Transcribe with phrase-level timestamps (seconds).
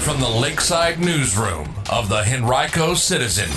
[0.00, 3.50] from the Lakeside Newsroom of the Henrico Citizen,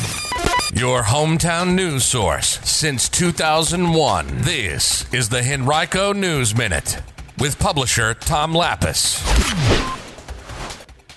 [0.78, 4.42] your hometown news source since 2001.
[4.42, 7.02] This is the Henrico News Minute
[7.40, 9.22] with publisher Tom Lappas.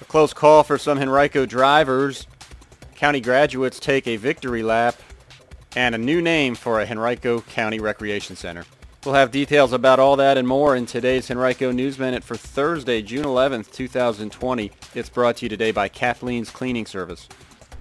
[0.00, 2.28] A close call for some Henrico drivers.
[2.94, 4.94] County graduates take a victory lap
[5.74, 8.64] and a new name for a Henrico County Recreation Center.
[9.06, 13.02] We'll have details about all that and more in today's Henrico News Minute for Thursday,
[13.02, 14.72] June 11th, 2020.
[14.96, 17.28] It's brought to you today by Kathleen's Cleaning Service.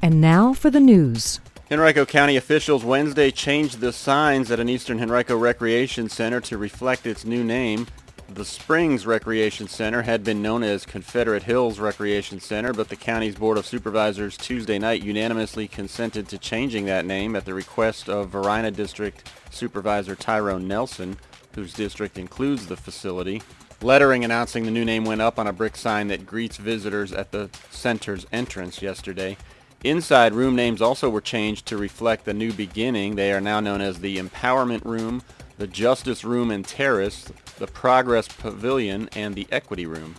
[0.04, 1.40] And now for the news.
[1.72, 7.08] Henrico County officials Wednesday changed the signs at an Eastern Henrico Recreation Center to reflect
[7.08, 7.88] its new name.
[8.28, 13.36] The Springs Recreation Center had been known as Confederate Hills Recreation Center, but the county's
[13.36, 18.30] Board of Supervisors Tuesday night unanimously consented to changing that name at the request of
[18.30, 21.18] Varina District Supervisor Tyrone Nelson,
[21.54, 23.44] whose district includes the facility.
[23.82, 27.32] Lettering announcing the new name went up on a brick sign that greets visitors at
[27.32, 29.38] the center's entrance yesterday.
[29.84, 33.16] Inside room names also were changed to reflect the new beginning.
[33.16, 35.22] They are now known as the Empowerment Room,
[35.58, 40.16] the Justice Room and Terrace, the Progress Pavilion, and the Equity Room.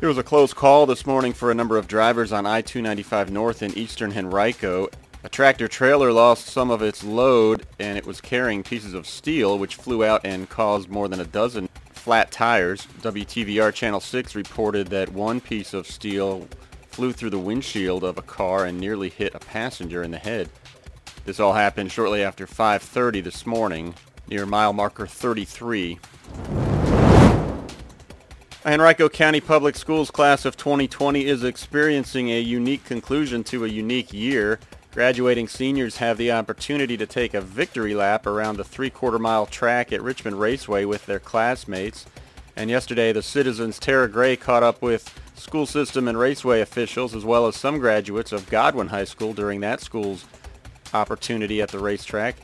[0.00, 3.62] There was a close call this morning for a number of drivers on I-295 North
[3.62, 4.88] in eastern Henrico.
[5.22, 9.58] A tractor trailer lost some of its load and it was carrying pieces of steel
[9.58, 12.86] which flew out and caused more than a dozen flat tires.
[13.00, 16.46] WTVR Channel 6 reported that one piece of steel
[16.88, 20.50] flew through the windshield of a car and nearly hit a passenger in the head.
[21.24, 23.94] This all happened shortly after 5:30 this morning
[24.28, 25.98] near mile marker 33.
[28.66, 33.68] A Henrico County Public Schools class of 2020 is experiencing a unique conclusion to a
[33.68, 34.58] unique year.
[34.92, 39.94] Graduating seniors have the opportunity to take a victory lap around the three-quarter mile track
[39.94, 42.04] at Richmond Raceway with their classmates.
[42.54, 47.24] And yesterday, the Citizens Tara Gray caught up with school system and raceway officials as
[47.24, 50.26] well as some graduates of Godwin High School during that school's
[50.94, 52.36] opportunity at the racetrack.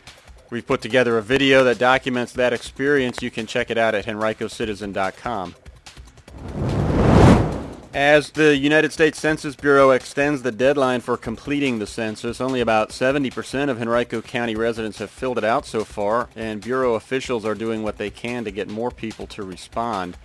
[0.51, 3.23] We've put together a video that documents that experience.
[3.23, 5.55] You can check it out at henricocitizen.com.
[7.93, 12.91] As the United States Census Bureau extends the deadline for completing the census, only about
[12.91, 17.57] 70% of Henrico County residents have filled it out so far, and Bureau officials are
[17.57, 20.17] doing what they can to get more people to respond.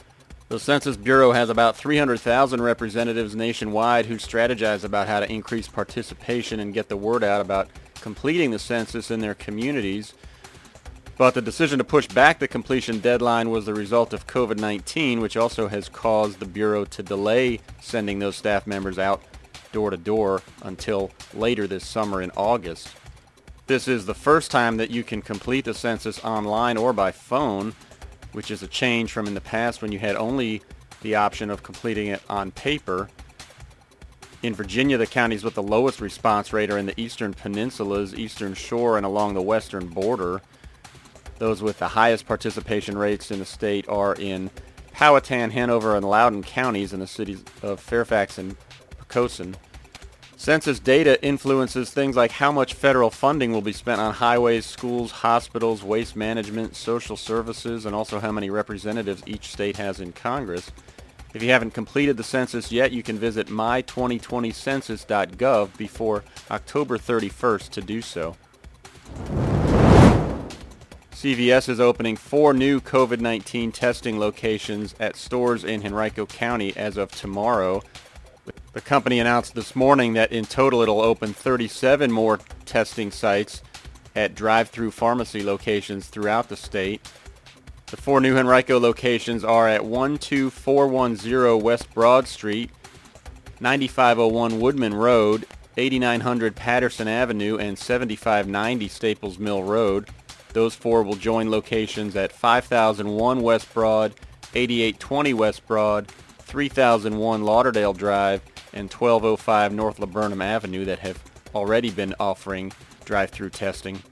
[0.47, 6.59] The Census Bureau has about 300,000 representatives nationwide who strategize about how to increase participation
[6.59, 7.67] and get the word out about
[8.05, 10.13] completing the census in their communities.
[11.17, 15.35] But the decision to push back the completion deadline was the result of COVID-19, which
[15.35, 19.23] also has caused the Bureau to delay sending those staff members out
[19.71, 22.89] door to door until later this summer in August.
[23.65, 27.73] This is the first time that you can complete the census online or by phone,
[28.33, 30.61] which is a change from in the past when you had only
[31.01, 33.09] the option of completing it on paper.
[34.43, 38.53] In Virginia, the counties with the lowest response rate are in the eastern peninsulas, eastern
[38.53, 40.41] shore, and along the western border.
[41.39, 44.51] Those with the highest participation rates in the state are in
[44.93, 48.55] Powhatan, Hanover, and Loudoun counties in the cities of Fairfax and
[48.99, 49.55] Poquoson.
[50.37, 55.11] Census data influences things like how much federal funding will be spent on highways, schools,
[55.11, 60.71] hospitals, waste management, social services, and also how many representatives each state has in Congress.
[61.35, 67.81] If you haven't completed the census yet, you can visit my2020census.gov before October 31st to
[67.81, 68.37] do so.
[71.11, 77.11] CVS is opening four new COVID-19 testing locations at stores in Henrico County as of
[77.11, 77.83] tomorrow.
[78.71, 83.61] The company announced this morning that in total it'll open 37 more testing sites
[84.15, 87.05] at drive-through pharmacy locations throughout the state.
[87.95, 92.69] The four new Henrico locations are at 12410 West Broad Street,
[93.61, 95.45] 9501 Woodman Road,
[95.77, 100.09] 8900 Patterson Avenue, and 7590 Staples Mill Road.
[100.51, 104.13] Those four will join locations at 5001 West Broad,
[104.53, 106.09] 8820 West Broad,
[106.39, 108.41] 3001 Lauderdale Drive,
[108.73, 111.23] and 1205 North Laburnum Avenue that have
[111.55, 112.73] already been offering
[113.05, 114.03] drive-through testing.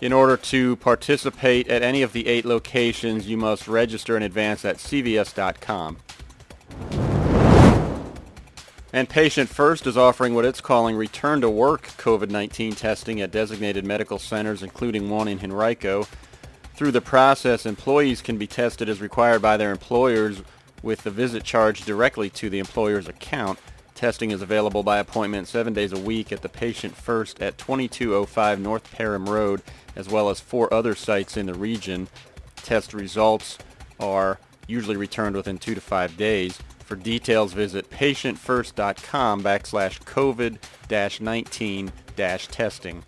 [0.00, 4.64] In order to participate at any of the eight locations, you must register in advance
[4.64, 5.96] at cvs.com.
[8.92, 13.84] And Patient First is offering what it's calling return to work COVID-19 testing at designated
[13.84, 16.06] medical centers, including one in Henrico.
[16.74, 20.42] Through the process, employees can be tested as required by their employers
[20.82, 23.58] with the visit charged directly to the employer's account.
[23.96, 28.60] Testing is available by appointment seven days a week at the Patient First at 2205
[28.60, 29.62] North Parham Road,
[29.96, 32.06] as well as four other sites in the region.
[32.56, 33.56] Test results
[33.98, 34.38] are
[34.68, 36.58] usually returned within two to five days.
[36.80, 41.90] For details, visit patientfirst.com backslash COVID-19
[42.50, 43.02] testing.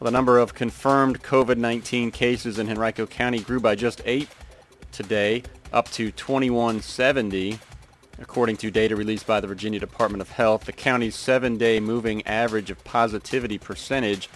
[0.00, 4.30] Well, the number of confirmed COVID-19 cases in Henrico County grew by just eight
[4.92, 5.42] today,
[5.72, 7.58] up to 2170.
[8.20, 12.70] According to data released by the Virginia Department of Health, the county's seven-day moving average
[12.70, 14.28] of positivity percentage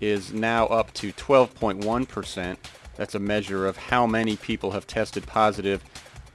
[0.00, 2.56] is now up to 12.1%.
[2.96, 5.82] That's a measure of how many people have tested positive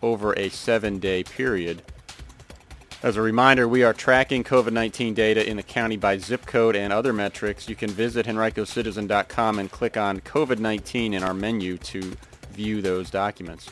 [0.02, 1.84] over a seven-day period.
[3.04, 6.92] As a reminder, we are tracking COVID-19 data in the county by zip code and
[6.92, 7.70] other metrics.
[7.70, 12.16] You can visit henricocitizen.com and click on COVID-19 in our menu to
[12.52, 13.70] view those documents.